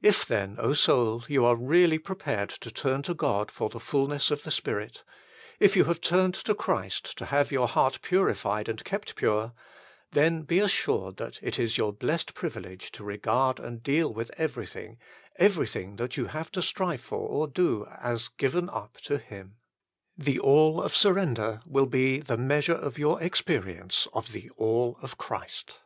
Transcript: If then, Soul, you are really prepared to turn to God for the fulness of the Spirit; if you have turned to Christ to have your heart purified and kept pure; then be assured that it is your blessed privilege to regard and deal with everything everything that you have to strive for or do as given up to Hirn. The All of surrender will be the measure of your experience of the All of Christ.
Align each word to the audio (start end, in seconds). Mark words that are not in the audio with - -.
If 0.00 0.24
then, 0.24 0.56
Soul, 0.74 1.24
you 1.28 1.44
are 1.44 1.54
really 1.54 1.98
prepared 1.98 2.48
to 2.62 2.70
turn 2.70 3.02
to 3.02 3.12
God 3.12 3.50
for 3.50 3.68
the 3.68 3.78
fulness 3.78 4.30
of 4.30 4.42
the 4.44 4.50
Spirit; 4.50 5.02
if 5.58 5.76
you 5.76 5.84
have 5.84 6.00
turned 6.00 6.32
to 6.46 6.54
Christ 6.54 7.14
to 7.18 7.26
have 7.26 7.52
your 7.52 7.68
heart 7.68 7.98
purified 8.00 8.70
and 8.70 8.82
kept 8.82 9.16
pure; 9.16 9.52
then 10.12 10.44
be 10.44 10.60
assured 10.60 11.18
that 11.18 11.38
it 11.42 11.58
is 11.58 11.76
your 11.76 11.92
blessed 11.92 12.32
privilege 12.32 12.90
to 12.92 13.04
regard 13.04 13.60
and 13.60 13.82
deal 13.82 14.10
with 14.10 14.30
everything 14.38 14.96
everything 15.36 15.96
that 15.96 16.16
you 16.16 16.28
have 16.28 16.50
to 16.52 16.62
strive 16.62 17.02
for 17.02 17.28
or 17.28 17.46
do 17.46 17.86
as 18.00 18.28
given 18.28 18.70
up 18.70 18.94
to 19.02 19.18
Hirn. 19.18 19.56
The 20.16 20.38
All 20.38 20.80
of 20.80 20.96
surrender 20.96 21.60
will 21.66 21.84
be 21.84 22.20
the 22.20 22.38
measure 22.38 22.72
of 22.72 22.96
your 22.98 23.22
experience 23.22 24.08
of 24.14 24.32
the 24.32 24.48
All 24.56 24.96
of 25.02 25.18
Christ. 25.18 25.80